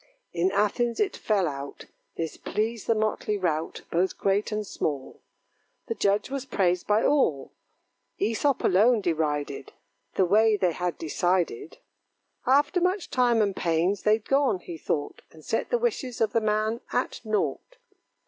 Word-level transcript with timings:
In 0.33 0.51
Athens 0.51 0.99
it 0.99 1.15
fell 1.15 1.47
out, 1.47 1.85
This 2.17 2.35
pleased 2.35 2.87
the 2.87 2.95
motley 2.95 3.37
rout, 3.37 3.83
Both 3.91 4.17
great 4.17 4.51
and 4.51 4.65
small. 4.65 5.21
The 5.85 5.93
judge 5.93 6.31
was 6.31 6.43
praised 6.43 6.87
by 6.87 7.03
all; 7.05 7.51
Æsop 8.19 8.63
alone 8.65 9.01
derided 9.01 9.73
The 10.15 10.25
way 10.25 10.57
they 10.57 10.71
had 10.71 10.97
decided. 10.97 11.77
After 12.47 12.81
much 12.81 13.11
time 13.11 13.43
and 13.43 13.55
pains, 13.55 14.01
they'd 14.01 14.25
gone, 14.27 14.57
he 14.61 14.75
thought, 14.75 15.21
And 15.29 15.45
set 15.45 15.69
the 15.69 15.77
wishes 15.77 16.19
of 16.19 16.33
the 16.33 16.41
man 16.41 16.81
at 16.91 17.21
nought. 17.23 17.77